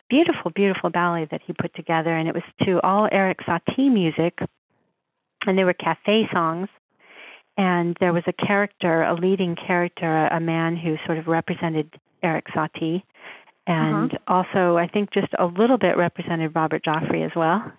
beautiful, 0.10 0.52
beautiful 0.52 0.90
ballet 0.90 1.28
that 1.32 1.42
he 1.46 1.54
put 1.54 1.74
together, 1.76 2.16
and 2.16 2.28
it 2.28 2.34
was 2.34 2.44
to 2.64 2.80
all 2.82 3.10
Erik 3.12 3.40
Satie 3.40 3.92
music, 3.92 4.40
and 5.46 5.58
they 5.58 5.64
were 5.64 5.74
cafe 5.74 6.30
songs. 6.34 6.70
And 7.58 7.96
there 8.02 8.12
was 8.12 8.24
a 8.28 8.34
character, 8.34 9.04
a 9.04 9.14
leading 9.14 9.56
character, 9.56 10.28
a 10.30 10.42
man 10.42 10.76
who 10.76 10.98
sort 11.06 11.18
of 11.18 11.28
represented 11.28 11.90
Erik 12.22 12.48
Satie. 12.48 13.04
And 13.68 14.14
uh-huh. 14.14 14.18
also 14.28 14.78
I 14.78 14.88
think 14.88 15.12
just 15.12 15.34
a 15.38 15.46
little 15.46 15.78
bit 15.78 15.98
represented 15.98 16.56
Robert 16.56 16.84
Joffrey 16.84 17.26
as 17.26 17.36
well. 17.36 17.72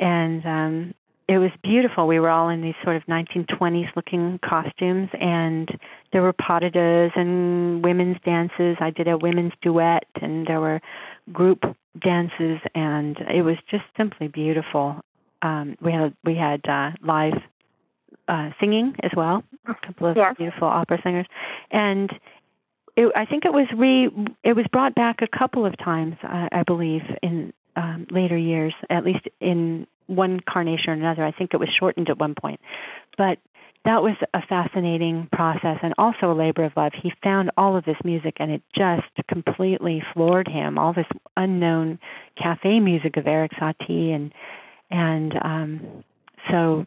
And 0.00 0.44
um, 0.44 0.94
it 1.28 1.38
was 1.38 1.50
beautiful. 1.62 2.06
We 2.06 2.18
were 2.18 2.28
all 2.28 2.48
in 2.48 2.62
these 2.62 2.74
sort 2.82 2.96
of 2.96 3.06
1920s 3.06 3.94
looking 3.94 4.38
costumes, 4.40 5.08
and 5.18 5.78
there 6.12 6.22
were 6.22 6.32
pas 6.32 6.60
de 6.60 6.70
deux 6.70 7.10
and 7.14 7.82
women's 7.84 8.18
dances. 8.24 8.76
I 8.80 8.90
did 8.90 9.08
a 9.08 9.16
women's 9.16 9.52
duet, 9.62 10.06
and 10.20 10.46
there 10.46 10.60
were 10.60 10.80
group 11.32 11.64
dances, 11.98 12.60
and 12.74 13.18
it 13.30 13.42
was 13.42 13.56
just 13.68 13.84
simply 13.96 14.28
beautiful. 14.28 15.00
Um, 15.42 15.76
we 15.80 15.92
had 15.92 16.14
we 16.24 16.34
had 16.34 16.66
uh, 16.68 16.92
live 17.02 17.40
uh, 18.28 18.50
singing 18.60 18.96
as 19.02 19.12
well, 19.16 19.44
a 19.66 19.74
couple 19.74 20.08
of 20.08 20.16
yes. 20.16 20.34
beautiful 20.36 20.68
opera 20.68 21.00
singers, 21.02 21.26
and 21.70 22.10
it, 22.96 23.12
I 23.16 23.24
think 23.24 23.44
it 23.44 23.52
was 23.52 23.66
re 23.74 24.10
it 24.42 24.54
was 24.54 24.66
brought 24.72 24.94
back 24.94 25.22
a 25.22 25.28
couple 25.28 25.64
of 25.64 25.76
times, 25.78 26.16
I, 26.22 26.48
I 26.52 26.62
believe, 26.62 27.02
in 27.22 27.52
um, 27.76 28.06
later 28.10 28.36
years, 28.36 28.74
at 28.90 29.04
least 29.04 29.26
in 29.40 29.86
one 30.06 30.40
carnation 30.40 30.90
or 30.90 30.92
another. 30.94 31.24
I 31.24 31.32
think 31.32 31.54
it 31.54 31.58
was 31.58 31.70
shortened 31.70 32.10
at 32.10 32.18
one 32.18 32.34
point, 32.34 32.60
but 33.16 33.38
that 33.84 34.02
was 34.02 34.14
a 34.32 34.42
fascinating 34.46 35.28
process 35.32 35.78
and 35.82 35.92
also 35.98 36.30
a 36.30 36.34
labor 36.34 36.64
of 36.64 36.72
love. 36.76 36.92
He 36.94 37.12
found 37.22 37.50
all 37.56 37.76
of 37.76 37.84
this 37.84 37.96
music 38.04 38.36
and 38.38 38.50
it 38.50 38.62
just 38.74 39.02
completely 39.26 40.04
floored 40.12 40.46
him. 40.46 40.78
All 40.78 40.92
this 40.92 41.06
unknown 41.36 41.98
cafe 42.36 42.78
music 42.78 43.16
of 43.16 43.26
Erik 43.26 43.52
Satie 43.52 44.14
and 44.14 44.32
and 44.90 45.38
um, 45.42 46.04
so 46.50 46.86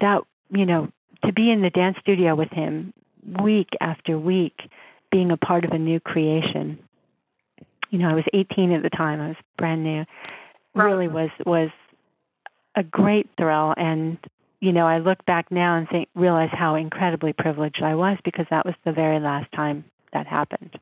that 0.00 0.22
you 0.50 0.66
know 0.66 0.90
to 1.24 1.32
be 1.32 1.50
in 1.50 1.62
the 1.62 1.70
dance 1.70 1.98
studio 2.00 2.34
with 2.34 2.50
him 2.50 2.92
week 3.42 3.68
after 3.80 4.18
week, 4.18 4.68
being 5.16 5.30
a 5.30 5.36
part 5.38 5.64
of 5.64 5.70
a 5.70 5.78
new 5.78 5.98
creation. 5.98 6.78
You 7.88 8.00
know, 8.00 8.10
I 8.10 8.12
was 8.12 8.24
18 8.34 8.70
at 8.72 8.82
the 8.82 8.90
time. 8.90 9.18
I 9.18 9.28
was 9.28 9.36
brand 9.56 9.82
new. 9.82 10.04
Really 10.74 11.08
was 11.08 11.30
was 11.46 11.70
a 12.74 12.82
great 12.82 13.26
thrill 13.38 13.72
and 13.78 14.18
you 14.60 14.72
know, 14.72 14.86
I 14.86 14.98
look 14.98 15.24
back 15.24 15.50
now 15.50 15.76
and 15.76 15.88
think 15.88 16.10
realize 16.14 16.50
how 16.52 16.74
incredibly 16.74 17.32
privileged 17.32 17.82
I 17.82 17.94
was 17.94 18.18
because 18.24 18.44
that 18.50 18.66
was 18.66 18.74
the 18.84 18.92
very 18.92 19.18
last 19.18 19.50
time 19.52 19.86
that 20.12 20.26
happened. 20.26 20.78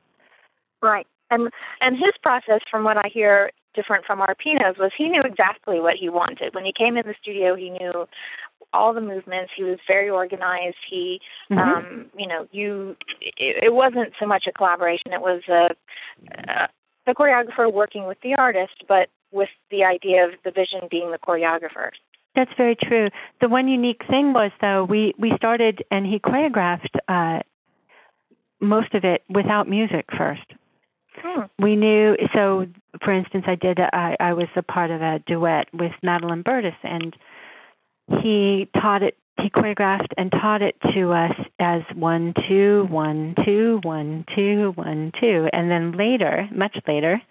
Right. 0.81 1.07
And 1.31 1.49
and 1.79 1.95
his 1.95 2.11
process 2.21 2.59
from 2.69 2.83
what 2.83 2.97
I 2.97 3.07
hear 3.07 3.51
different 3.73 4.03
from 4.03 4.19
Arpino's 4.19 4.77
was 4.77 4.91
he 4.97 5.07
knew 5.07 5.21
exactly 5.21 5.79
what 5.79 5.95
he 5.95 6.09
wanted. 6.09 6.53
When 6.53 6.65
he 6.65 6.73
came 6.73 6.97
in 6.97 7.07
the 7.07 7.15
studio, 7.21 7.55
he 7.55 7.69
knew 7.69 8.05
all 8.75 8.93
the 8.93 9.01
movements. 9.01 9.51
He 9.55 9.63
was 9.63 9.79
very 9.87 10.09
organized. 10.09 10.77
He, 10.87 11.21
mm-hmm. 11.49 11.59
um, 11.59 12.05
you 12.17 12.27
know, 12.27 12.47
you. 12.51 12.95
It, 13.21 13.63
it 13.65 13.73
wasn't 13.73 14.13
so 14.19 14.25
much 14.25 14.47
a 14.47 14.51
collaboration. 14.51 15.13
It 15.13 15.21
was 15.21 15.41
a, 15.47 15.75
a 16.49 16.69
the 17.05 17.13
choreographer 17.13 17.71
working 17.71 18.07
with 18.07 18.19
the 18.21 18.35
artist, 18.35 18.83
but 18.87 19.09
with 19.31 19.49
the 19.69 19.83
idea 19.83 20.25
of 20.25 20.31
the 20.43 20.51
vision 20.51 20.81
being 20.89 21.11
the 21.11 21.19
choreographer. 21.19 21.91
That's 22.35 22.51
very 22.57 22.75
true. 22.75 23.07
The 23.41 23.47
one 23.47 23.67
unique 23.67 24.03
thing 24.09 24.33
was 24.33 24.51
though 24.61 24.83
we 24.83 25.13
we 25.17 25.35
started 25.37 25.83
and 25.89 26.05
he 26.05 26.19
choreographed 26.19 26.97
uh, 27.07 27.41
most 28.59 28.93
of 28.93 29.05
it 29.05 29.23
without 29.29 29.69
music 29.69 30.05
first. 30.17 30.45
Hmm. 31.17 31.43
We 31.59 31.75
knew 31.75 32.17
so. 32.33 32.67
For 33.01 33.11
instance, 33.11 33.45
I 33.47 33.55
did. 33.55 33.79
I, 33.79 34.17
I 34.19 34.33
was 34.33 34.47
a 34.55 34.61
part 34.61 34.91
of 34.91 35.01
a 35.01 35.19
duet 35.19 35.69
with 35.73 35.93
Madeline 36.01 36.41
Burtis, 36.41 36.75
and 36.83 37.15
he 38.21 38.69
taught 38.75 39.03
it. 39.03 39.17
He 39.37 39.49
choreographed 39.49 40.13
and 40.17 40.31
taught 40.31 40.61
it 40.61 40.75
to 40.93 41.11
us 41.11 41.35
as 41.59 41.81
one 41.93 42.33
two 42.47 42.87
one 42.89 43.35
two 43.43 43.81
one 43.83 44.25
two 44.33 44.71
one 44.75 45.11
two, 45.19 45.49
and 45.51 45.69
then 45.69 45.91
later, 45.91 46.47
much 46.53 46.77
later, 46.87 47.21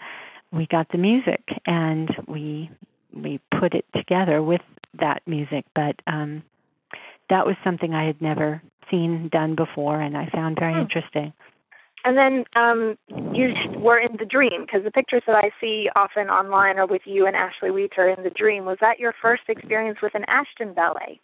we 0.52 0.66
got 0.66 0.88
the 0.90 0.98
music 0.98 1.40
and 1.66 2.14
we 2.26 2.70
we 3.12 3.40
put 3.50 3.74
it 3.74 3.86
together 3.94 4.42
with 4.42 4.60
that 5.00 5.22
music. 5.26 5.64
But 5.74 5.96
um, 6.06 6.42
that 7.30 7.46
was 7.46 7.56
something 7.64 7.94
I 7.94 8.04
had 8.04 8.20
never 8.20 8.62
seen 8.90 9.28
done 9.28 9.54
before, 9.54 10.00
and 10.00 10.16
I 10.16 10.26
found 10.26 10.58
very 10.58 10.74
hmm. 10.74 10.80
interesting. 10.80 11.32
And 12.04 12.18
then 12.18 12.44
um, 12.54 12.98
you 13.34 13.54
were 13.78 13.98
in 13.98 14.16
the 14.18 14.26
dream 14.26 14.62
because 14.62 14.84
the 14.84 14.90
pictures 14.90 15.22
that 15.26 15.36
I 15.36 15.50
see 15.60 15.88
often 15.96 16.28
online 16.28 16.78
are 16.78 16.86
with 16.86 17.02
you 17.06 17.26
and 17.26 17.34
Ashley 17.34 17.70
Wheater 17.70 18.08
in 18.08 18.22
the 18.22 18.30
dream. 18.30 18.66
Was 18.66 18.76
that 18.82 18.98
your 18.98 19.14
first 19.22 19.44
experience 19.48 19.98
with 20.02 20.14
an 20.14 20.24
Ashton 20.28 20.74
ballet? 20.74 21.20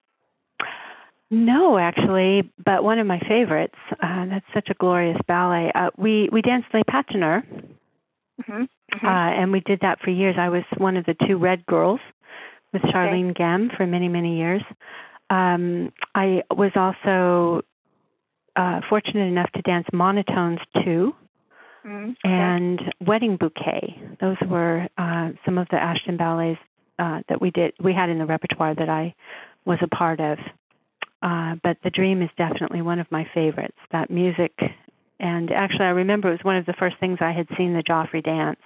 No, 1.31 1.79
actually, 1.79 2.51
but 2.65 2.83
one 2.83 2.99
of 2.99 3.07
my 3.07 3.21
favorites. 3.21 3.77
Uh, 4.03 4.27
that's 4.27 4.47
such 4.53 4.69
a 4.69 4.75
glorious 4.75 5.19
ballet. 5.29 5.71
Uh, 5.75 5.91
we 5.97 6.29
we 6.33 6.43
danced 6.43 6.69
Les 6.75 6.83
Patineurs, 6.83 7.45
mm-hmm. 7.45 8.53
Mm-hmm. 8.53 9.07
Uh, 9.07 9.09
and 9.09 9.53
we 9.53 9.61
did 9.61 9.81
that 9.81 10.01
for 10.01 10.11
years. 10.11 10.35
I 10.39 10.49
was 10.49 10.65
one 10.77 10.97
of 10.97 11.07
the 11.07 11.15
two 11.27 11.37
red 11.37 11.65
girls 11.67 12.01
with 12.73 12.83
Charlene 12.83 13.31
okay. 13.31 13.45
Gehm 13.45 13.77
for 13.77 13.87
many 13.87 14.09
many 14.09 14.39
years. 14.39 14.63
Um, 15.29 15.93
I 16.17 16.43
was 16.51 16.73
also 16.75 17.63
uh, 18.57 18.81
fortunate 18.89 19.27
enough 19.27 19.51
to 19.53 19.63
dance 19.63 19.87
monotones 19.93 20.61
too, 20.83 21.15
mm, 21.85 22.11
okay. 22.11 22.17
and 22.25 22.95
wedding 23.07 23.37
bouquet. 23.37 23.97
Those 24.21 24.37
were 24.47 24.89
uh, 24.99 25.31
some 25.45 25.59
of 25.59 25.69
the 25.71 25.83
Ashton 25.83 26.17
ballets 26.17 26.61
uh, 26.99 27.23
that 27.29 27.41
we 27.41 27.51
did. 27.51 27.73
We 27.81 27.93
had 27.93 28.11
in 28.11 28.19
the 28.19 28.27
repertoire 28.27 28.75
that 28.75 28.89
I 28.89 29.15
was 29.65 29.79
a 29.83 29.89
part 29.89 30.21
of. 30.21 30.39
Uh, 31.23 31.57
but 31.63 31.77
the 31.85 31.91
dream 31.91 32.23
is 32.23 32.31
definitely 32.39 32.81
one 32.81 32.99
of 32.99 33.11
my 33.11 33.29
favorites. 33.35 33.77
That 33.93 34.11
music, 34.11 34.59
and 35.19 35.51
actually, 35.53 35.85
I 35.85 35.91
remember 35.91 36.29
it 36.29 36.33
was 36.33 36.45
one 36.45 36.57
of 36.57 36.65
the 36.65 36.73
first 36.75 36.97
things 36.99 37.19
I 37.21 37.33
had 37.33 37.47
seen 37.59 37.75
the 37.75 37.83
Joffrey 37.83 38.25
dance, 38.25 38.61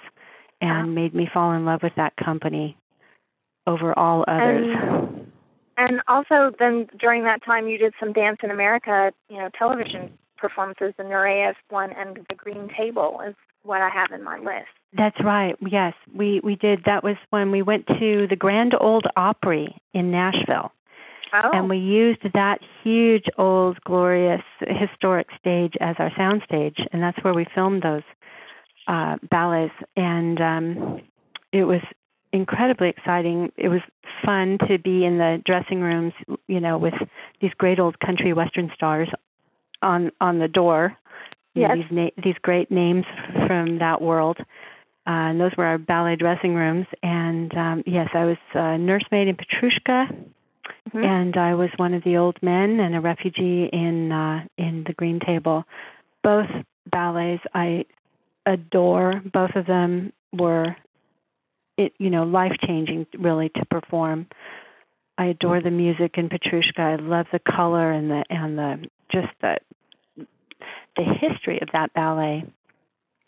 and 0.60 0.94
made 0.94 1.14
me 1.14 1.28
fall 1.32 1.52
in 1.52 1.64
love 1.64 1.82
with 1.82 1.94
that 1.96 2.14
company 2.16 2.76
over 3.66 3.96
all 3.98 4.24
others. 4.28 4.68
And 4.68 5.32
and 5.76 6.00
also, 6.08 6.52
then 6.58 6.88
during 6.98 7.24
that 7.24 7.44
time, 7.44 7.68
you 7.68 7.78
did 7.78 7.94
some 7.98 8.12
Dance 8.12 8.38
in 8.42 8.50
America, 8.50 9.12
you 9.28 9.38
know, 9.38 9.48
television 9.58 10.16
performances. 10.36 10.94
The 10.96 11.04
Nureyev 11.04 11.54
one 11.70 11.92
and 11.92 12.24
the 12.28 12.34
Green 12.34 12.68
Table 12.76 13.20
is 13.26 13.34
what 13.62 13.80
I 13.80 13.88
have 13.88 14.12
in 14.12 14.22
my 14.22 14.38
list. 14.38 14.68
That's 14.92 15.18
right. 15.20 15.56
Yes, 15.66 15.94
we 16.14 16.40
we 16.40 16.54
did. 16.54 16.84
That 16.84 17.02
was 17.02 17.16
when 17.30 17.50
we 17.50 17.62
went 17.62 17.86
to 17.86 18.26
the 18.28 18.36
Grand 18.36 18.74
Ole 18.80 19.02
Opry 19.16 19.76
in 19.92 20.10
Nashville. 20.10 20.70
Oh. 21.32 21.50
And 21.52 21.68
we 21.68 21.78
used 21.78 22.20
that 22.34 22.60
huge, 22.84 23.26
old, 23.38 23.80
glorious, 23.82 24.44
historic 24.60 25.28
stage 25.36 25.76
as 25.80 25.96
our 25.98 26.12
sound 26.16 26.42
stage, 26.44 26.86
and 26.92 27.02
that's 27.02 27.18
where 27.24 27.34
we 27.34 27.44
filmed 27.54 27.82
those 27.82 28.04
uh, 28.86 29.16
ballets. 29.30 29.74
And 29.96 30.40
um, 30.40 31.00
it 31.50 31.64
was 31.64 31.80
incredibly 32.34 32.88
exciting. 32.88 33.52
It 33.56 33.68
was 33.68 33.80
fun 34.24 34.58
to 34.68 34.76
be 34.78 35.04
in 35.04 35.18
the 35.18 35.40
dressing 35.46 35.80
rooms, 35.80 36.12
you 36.48 36.60
know, 36.60 36.76
with 36.76 36.94
these 37.40 37.52
great 37.56 37.78
old 37.78 37.98
country 38.00 38.32
western 38.32 38.70
stars 38.74 39.08
on 39.82 40.10
on 40.20 40.40
the 40.40 40.48
door. 40.48 40.96
Yes. 41.54 41.70
Know, 41.70 41.76
these 41.76 41.90
na- 41.90 42.22
these 42.22 42.36
great 42.42 42.70
names 42.70 43.06
from 43.46 43.78
that 43.78 44.02
world. 44.02 44.38
Uh, 45.06 45.30
and 45.30 45.40
those 45.40 45.52
were 45.56 45.66
our 45.66 45.78
ballet 45.78 46.16
dressing 46.16 46.54
rooms. 46.54 46.86
And 47.02 47.54
um, 47.56 47.82
yes, 47.86 48.08
I 48.14 48.24
was 48.24 48.38
a 48.54 48.78
nursemaid 48.78 49.28
in 49.28 49.36
Petrushka, 49.36 50.08
mm-hmm. 50.08 51.04
and 51.04 51.36
I 51.36 51.54
was 51.54 51.70
one 51.76 51.94
of 51.94 52.02
the 52.02 52.16
old 52.16 52.42
men 52.42 52.80
and 52.80 52.96
a 52.96 53.00
refugee 53.00 53.66
in 53.66 54.10
uh, 54.10 54.44
in 54.58 54.84
the 54.84 54.92
Green 54.92 55.20
Table. 55.20 55.64
Both 56.22 56.50
ballets 56.86 57.44
I 57.54 57.84
adore. 58.44 59.22
Both 59.32 59.54
of 59.54 59.66
them 59.66 60.12
were 60.32 60.74
it 61.76 61.94
you 61.98 62.10
know 62.10 62.24
life 62.24 62.56
changing 62.62 63.06
really 63.18 63.48
to 63.50 63.64
perform. 63.66 64.26
I 65.16 65.26
adore 65.26 65.60
the 65.60 65.70
music 65.70 66.18
in 66.18 66.28
Petrushka. 66.28 66.78
I 66.78 66.96
love 66.96 67.26
the 67.32 67.38
color 67.38 67.92
and 67.92 68.10
the 68.10 68.24
and 68.30 68.58
the 68.58 68.88
just 69.10 69.32
the 69.40 69.58
the 70.96 71.04
history 71.04 71.60
of 71.60 71.68
that 71.72 71.92
ballet. 71.94 72.44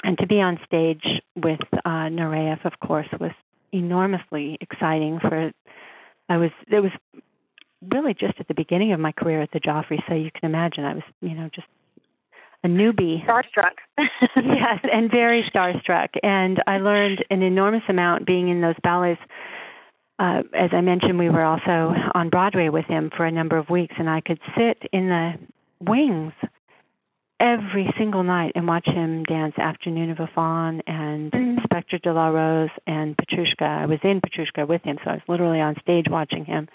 And 0.04 0.18
to 0.18 0.26
be 0.26 0.40
on 0.40 0.60
stage 0.64 1.22
with 1.34 1.60
uh, 1.84 2.08
Nureyev, 2.08 2.64
of 2.64 2.78
course, 2.80 3.08
was 3.18 3.32
enormously 3.72 4.58
exciting. 4.60 5.20
For 5.20 5.52
I 6.28 6.36
was 6.36 6.50
it 6.68 6.80
was 6.80 6.92
really 7.92 8.14
just 8.14 8.34
at 8.38 8.48
the 8.48 8.54
beginning 8.54 8.92
of 8.92 9.00
my 9.00 9.12
career 9.12 9.42
at 9.42 9.52
the 9.52 9.60
Joffrey, 9.60 10.02
so 10.08 10.14
you 10.14 10.30
can 10.30 10.48
imagine 10.48 10.84
I 10.84 10.94
was 10.94 11.04
you 11.20 11.34
know 11.34 11.48
just 11.52 11.68
a 12.66 12.68
newbie. 12.68 13.24
Starstruck. 13.26 13.76
yes, 14.36 14.80
and 14.92 15.10
very 15.10 15.42
starstruck. 15.44 16.08
And 16.22 16.62
I 16.66 16.78
learned 16.78 17.24
an 17.30 17.42
enormous 17.42 17.84
amount 17.88 18.26
being 18.26 18.48
in 18.48 18.60
those 18.60 18.76
ballets. 18.82 19.20
Uh, 20.18 20.42
as 20.52 20.70
I 20.72 20.80
mentioned, 20.80 21.18
we 21.18 21.30
were 21.30 21.44
also 21.44 21.94
on 22.14 22.28
Broadway 22.28 22.68
with 22.68 22.86
him 22.86 23.10
for 23.16 23.24
a 23.24 23.30
number 23.30 23.56
of 23.56 23.70
weeks, 23.70 23.94
and 23.98 24.08
I 24.08 24.20
could 24.20 24.40
sit 24.56 24.82
in 24.92 25.08
the 25.08 25.34
wings 25.80 26.32
every 27.38 27.92
single 27.98 28.22
night 28.22 28.52
and 28.54 28.66
watch 28.66 28.86
him 28.86 29.22
dance 29.24 29.54
Afternoon 29.58 30.10
of 30.10 30.20
a 30.20 30.26
Faun 30.34 30.80
and 30.86 31.30
mm. 31.30 31.62
Spectre 31.64 31.98
de 31.98 32.12
la 32.12 32.28
Rose 32.28 32.70
and 32.86 33.16
Petrushka. 33.16 33.62
I 33.62 33.86
was 33.86 33.98
in 34.02 34.22
Petrushka 34.22 34.66
with 34.66 34.82
him, 34.82 34.98
so 35.04 35.10
I 35.10 35.14
was 35.14 35.22
literally 35.28 35.60
on 35.60 35.76
stage 35.80 36.06
watching 36.08 36.46
him. 36.46 36.68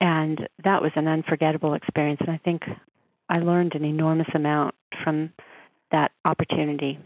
And 0.00 0.48
that 0.62 0.80
was 0.80 0.92
an 0.94 1.08
unforgettable 1.08 1.74
experience. 1.74 2.20
And 2.20 2.30
I 2.30 2.38
think 2.44 2.62
I 3.28 3.38
learned 3.38 3.74
an 3.74 3.84
enormous 3.84 4.28
amount 4.34 4.74
from 5.02 5.32
that 5.90 6.12
opportunity. 6.24 6.98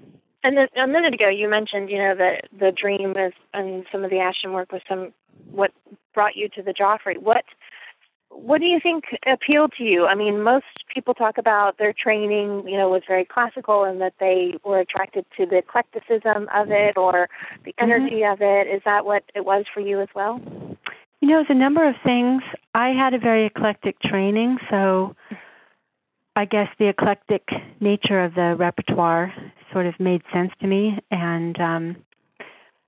And 0.42 0.56
then 0.56 0.68
a 0.76 0.86
minute 0.86 1.14
ago, 1.14 1.28
you 1.28 1.48
mentioned, 1.48 1.90
you 1.90 1.98
know, 1.98 2.14
that 2.14 2.48
the 2.58 2.72
dream 2.72 3.14
is, 3.16 3.32
and 3.52 3.84
some 3.92 4.04
of 4.04 4.10
the 4.10 4.20
Ashton 4.20 4.52
work 4.52 4.72
was 4.72 4.80
some 4.88 5.12
what 5.50 5.72
brought 6.14 6.36
you 6.36 6.48
to 6.50 6.62
the 6.62 6.72
Joffrey. 6.72 7.18
What 7.18 7.44
what 8.30 8.60
do 8.60 8.66
you 8.66 8.78
think 8.80 9.04
appealed 9.26 9.72
to 9.76 9.84
you? 9.84 10.06
I 10.06 10.14
mean, 10.14 10.42
most 10.42 10.64
people 10.92 11.14
talk 11.14 11.36
about 11.36 11.78
their 11.78 11.92
training, 11.92 12.68
you 12.68 12.76
know, 12.76 12.88
was 12.88 13.02
very 13.06 13.24
classical 13.24 13.84
and 13.84 14.00
that 14.00 14.14
they 14.20 14.54
were 14.64 14.78
attracted 14.78 15.26
to 15.36 15.46
the 15.46 15.58
eclecticism 15.58 16.48
of 16.54 16.70
it 16.70 16.96
or 16.96 17.28
the 17.64 17.72
mm-hmm. 17.72 17.90
energy 17.90 18.20
mm-hmm. 18.20 18.32
of 18.32 18.40
it. 18.40 18.68
Is 18.68 18.82
that 18.84 19.04
what 19.04 19.24
it 19.34 19.44
was 19.44 19.64
for 19.74 19.80
you 19.80 20.00
as 20.00 20.08
well? 20.14 20.40
You 21.20 21.28
know, 21.28 21.40
it's 21.40 21.50
a 21.50 21.54
number 21.54 21.86
of 21.86 21.96
things. 22.04 22.42
I 22.74 22.90
had 22.90 23.14
a 23.14 23.18
very 23.18 23.44
eclectic 23.44 23.98
training, 24.00 24.58
so 24.70 25.14
I 26.36 26.44
guess 26.44 26.68
the 26.78 26.86
eclectic 26.86 27.48
nature 27.80 28.20
of 28.20 28.34
the 28.34 28.56
repertoire 28.56 29.34
sort 29.72 29.86
of 29.86 29.98
made 29.98 30.22
sense 30.32 30.52
to 30.60 30.66
me. 30.66 30.98
And 31.10 31.60
um, 31.60 31.96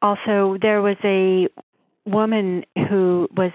also, 0.01 0.57
there 0.61 0.81
was 0.81 0.97
a 1.05 1.49
woman 2.07 2.65
who 2.89 3.29
was 3.37 3.53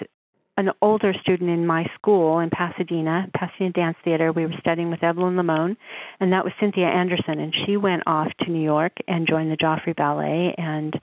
an 0.58 0.72
older 0.82 1.14
student 1.14 1.50
in 1.52 1.68
my 1.68 1.86
school 1.96 2.40
in 2.40 2.50
Pasadena, 2.50 3.30
Pasadena 3.34 3.72
Dance 3.72 3.98
Theater. 4.04 4.32
We 4.32 4.46
were 4.46 4.56
studying 4.60 4.90
with 4.90 5.04
Evelyn 5.04 5.36
LeMone, 5.36 5.78
and 6.20 6.34
that 6.34 6.44
was 6.44 6.52
Cynthia 6.60 6.88
Anderson. 6.88 7.40
And 7.40 7.54
she 7.54 7.78
went 7.78 8.04
off 8.08 8.32
to 8.42 8.50
New 8.50 8.64
York 8.64 8.94
and 9.08 9.28
joined 9.28 9.52
the 9.52 9.58
Joffrey 9.58 9.96
Ballet 9.96 10.56
and 10.58 11.00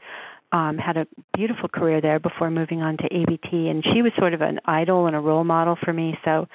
um, 0.50 0.76
had 0.76 0.96
a 0.96 1.06
beautiful 1.34 1.68
career 1.68 2.00
there 2.00 2.18
before 2.18 2.50
moving 2.50 2.82
on 2.82 2.96
to 2.96 3.14
ABT. 3.14 3.68
And 3.68 3.84
she 3.84 4.02
was 4.02 4.12
sort 4.18 4.34
of 4.34 4.42
an 4.42 4.60
idol 4.64 5.06
and 5.06 5.14
a 5.14 5.20
role 5.20 5.44
model 5.44 5.76
for 5.76 5.92
me. 5.92 6.18
So 6.24 6.48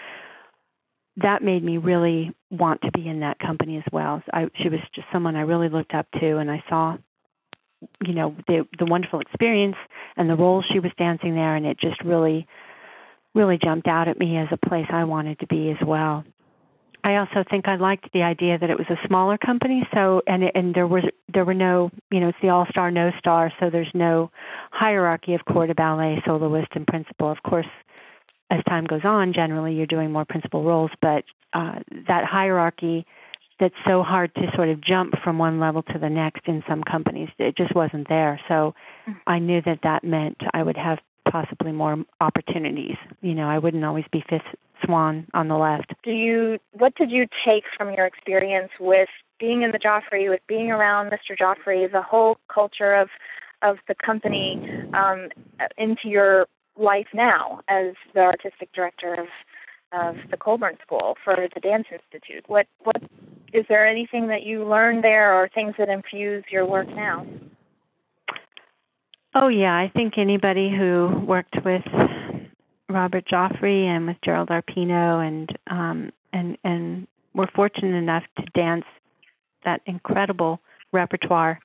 that 1.21 1.43
made 1.43 1.63
me 1.63 1.77
really 1.77 2.33
want 2.49 2.81
to 2.81 2.91
be 2.91 3.07
in 3.07 3.19
that 3.21 3.39
company 3.39 3.77
as 3.77 3.83
well. 3.91 4.21
I, 4.33 4.49
she 4.55 4.69
was 4.69 4.79
just 4.93 5.07
someone 5.11 5.35
I 5.35 5.41
really 5.41 5.69
looked 5.69 5.93
up 5.93 6.07
to, 6.19 6.37
and 6.37 6.49
I 6.49 6.63
saw, 6.69 6.97
you 8.05 8.13
know, 8.13 8.35
the 8.47 8.67
the 8.77 8.85
wonderful 8.85 9.19
experience 9.19 9.77
and 10.17 10.29
the 10.29 10.35
role 10.35 10.61
she 10.61 10.79
was 10.79 10.91
dancing 10.97 11.35
there, 11.35 11.55
and 11.55 11.65
it 11.65 11.77
just 11.77 12.01
really, 12.03 12.47
really 13.33 13.57
jumped 13.57 13.87
out 13.87 14.07
at 14.07 14.19
me 14.19 14.37
as 14.37 14.47
a 14.51 14.57
place 14.57 14.87
I 14.89 15.03
wanted 15.03 15.39
to 15.39 15.47
be 15.47 15.69
as 15.71 15.85
well. 15.85 16.23
I 17.03 17.15
also 17.15 17.45
think 17.49 17.67
I 17.67 17.75
liked 17.75 18.11
the 18.11 18.23
idea 18.23 18.57
that 18.57 18.69
it 18.69 18.77
was 18.77 18.87
a 18.89 19.07
smaller 19.07 19.37
company, 19.37 19.87
so 19.93 20.21
and 20.27 20.51
and 20.55 20.73
there 20.73 20.87
was 20.87 21.03
there 21.33 21.45
were 21.45 21.53
no 21.53 21.91
you 22.11 22.19
know 22.19 22.29
it's 22.29 22.37
the 22.41 22.49
all 22.49 22.65
star 22.69 22.91
no 22.91 23.11
star, 23.17 23.51
so 23.59 23.69
there's 23.69 23.91
no 23.93 24.31
hierarchy 24.71 25.33
of 25.33 25.45
corps 25.45 25.67
de 25.67 25.75
ballet, 25.75 26.21
soloist, 26.25 26.69
and 26.73 26.85
principal. 26.87 27.31
Of 27.31 27.41
course, 27.43 27.67
as 28.49 28.63
time 28.65 28.85
goes 28.85 29.03
on, 29.03 29.33
generally 29.33 29.73
you're 29.73 29.85
doing 29.85 30.11
more 30.11 30.25
principal 30.25 30.63
roles, 30.63 30.91
but 31.01 31.23
uh, 31.53 31.79
that 32.07 32.25
hierarchy 32.25 33.05
that's 33.59 33.75
so 33.85 34.03
hard 34.03 34.33
to 34.35 34.49
sort 34.55 34.69
of 34.69 34.79
jump 34.79 35.13
from 35.21 35.37
one 35.37 35.59
level 35.59 35.83
to 35.83 35.99
the 35.99 36.09
next 36.09 36.47
in 36.47 36.63
some 36.67 36.81
companies, 36.83 37.29
it 37.37 37.57
just 37.57 37.75
wasn't 37.75 38.07
there. 38.07 38.39
So 38.47 38.73
mm-hmm. 39.07 39.19
I 39.27 39.39
knew 39.39 39.61
that 39.63 39.79
that 39.83 40.03
meant 40.03 40.41
I 40.53 40.63
would 40.63 40.77
have 40.77 40.99
possibly 41.29 41.71
more 41.71 41.97
opportunities. 42.21 42.95
You 43.21 43.35
know, 43.35 43.49
I 43.49 43.59
wouldn't 43.59 43.83
always 43.83 44.05
be 44.11 44.23
fifth 44.29 44.41
swan 44.85 45.27
on 45.33 45.49
the 45.49 45.57
left. 45.57 45.93
Do 46.03 46.11
you? 46.11 46.59
What 46.71 46.95
did 46.95 47.11
you 47.11 47.27
take 47.45 47.65
from 47.77 47.93
your 47.93 48.05
experience 48.05 48.71
with 48.79 49.09
being 49.39 49.63
in 49.63 49.71
the 49.71 49.79
Joffrey, 49.79 50.29
with 50.29 50.41
being 50.47 50.71
around 50.71 51.11
Mr. 51.11 51.37
Joffrey, 51.37 51.91
the 51.91 52.01
whole 52.01 52.37
culture 52.47 52.95
of 52.95 53.09
of 53.61 53.77
the 53.89 53.95
company 53.95 54.57
um, 54.93 55.27
into 55.77 56.07
your 56.07 56.47
life 56.79 57.07
now 57.13 57.61
as 57.67 57.93
the 58.13 58.21
artistic 58.21 58.71
director 58.73 59.13
of 59.13 59.27
of 59.91 60.17
the 60.29 60.37
Colburn 60.37 60.77
School 60.85 61.17
for 61.23 61.35
the 61.35 61.59
Dance 61.59 61.87
Institute. 61.91 62.43
What 62.47 62.67
what 62.83 63.01
is 63.53 63.65
there 63.69 63.85
anything 63.85 64.27
that 64.27 64.43
you 64.43 64.63
learned 64.63 65.03
there, 65.03 65.33
or 65.33 65.49
things 65.49 65.75
that 65.77 65.89
infuse 65.89 66.43
your 66.51 66.65
work 66.65 66.87
now? 66.87 67.25
Oh 69.33 69.47
yeah, 69.47 69.75
I 69.75 69.91
think 69.95 70.17
anybody 70.17 70.69
who 70.69 71.23
worked 71.25 71.63
with 71.63 71.83
Robert 72.89 73.25
Joffrey 73.25 73.85
and 73.85 74.07
with 74.07 74.17
Gerald 74.21 74.49
Arpino 74.49 75.25
and 75.25 75.57
um, 75.67 76.11
and 76.33 76.57
and 76.63 77.07
were 77.33 77.49
fortunate 77.53 77.95
enough 77.95 78.23
to 78.37 78.45
dance 78.53 78.85
that 79.63 79.81
incredible 79.85 80.59
repertoire 80.91 81.59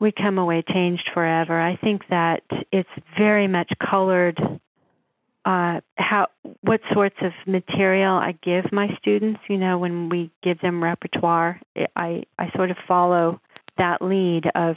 we 0.00 0.12
come 0.12 0.38
away 0.38 0.62
changed 0.62 1.10
forever. 1.12 1.58
I 1.58 1.76
think 1.76 2.02
that 2.08 2.42
it's 2.70 2.88
very 3.16 3.46
much 3.46 3.72
colored 3.78 4.60
uh, 5.44 5.80
how 5.96 6.28
what 6.60 6.80
sorts 6.92 7.16
of 7.20 7.32
material 7.46 8.14
I 8.14 8.36
give 8.42 8.72
my 8.72 8.96
students. 9.00 9.40
You 9.48 9.58
know, 9.58 9.78
when 9.78 10.08
we 10.08 10.30
give 10.42 10.60
them 10.60 10.82
repertoire, 10.82 11.60
I 11.96 12.24
I 12.38 12.50
sort 12.54 12.70
of 12.70 12.76
follow 12.86 13.40
that 13.76 14.02
lead 14.02 14.50
of 14.54 14.76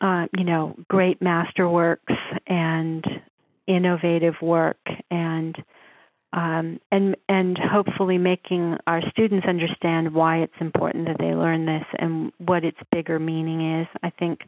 uh, 0.00 0.26
you 0.36 0.44
know 0.44 0.76
great 0.88 1.20
masterworks 1.20 2.18
and 2.46 3.04
innovative 3.66 4.40
work 4.40 4.80
and 5.10 5.56
um, 6.32 6.80
and 6.90 7.16
and 7.28 7.56
hopefully 7.56 8.18
making 8.18 8.76
our 8.86 9.00
students 9.10 9.46
understand 9.46 10.12
why 10.12 10.38
it's 10.38 10.60
important 10.60 11.06
that 11.06 11.18
they 11.18 11.34
learn 11.34 11.64
this 11.64 11.84
and 11.98 12.32
what 12.38 12.64
its 12.64 12.78
bigger 12.92 13.18
meaning 13.18 13.80
is. 13.80 13.88
I 14.02 14.10
think 14.10 14.46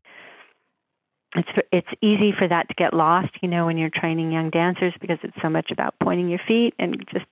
it's 1.34 1.48
it's 1.72 1.88
easy 2.02 2.32
for 2.32 2.46
that 2.46 2.68
to 2.68 2.74
get 2.74 2.92
lost, 2.92 3.30
you 3.40 3.48
know, 3.48 3.66
when 3.66 3.78
you're 3.78 3.90
training 3.90 4.30
young 4.30 4.50
dancers 4.50 4.92
because 5.00 5.18
it's 5.22 5.40
so 5.40 5.48
much 5.48 5.70
about 5.70 5.94
pointing 6.00 6.28
your 6.28 6.40
feet 6.46 6.74
and 6.78 7.02
just 7.12 7.26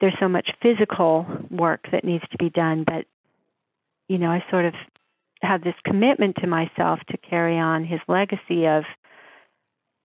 there's 0.00 0.18
so 0.20 0.28
much 0.28 0.52
physical 0.62 1.26
work 1.50 1.88
that 1.90 2.04
needs 2.04 2.24
to 2.30 2.38
be 2.38 2.50
done. 2.50 2.84
But 2.84 3.06
you 4.08 4.18
know, 4.18 4.30
I 4.30 4.44
sort 4.50 4.66
of 4.66 4.74
have 5.42 5.64
this 5.64 5.74
commitment 5.84 6.36
to 6.36 6.46
myself 6.46 7.00
to 7.08 7.16
carry 7.16 7.58
on 7.58 7.84
his 7.84 8.00
legacy 8.06 8.68
of 8.68 8.84